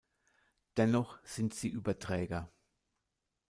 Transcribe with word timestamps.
Dennoch 0.77 1.19
sind 1.23 1.53
sie 1.53 1.69
Überträger. 1.69 2.51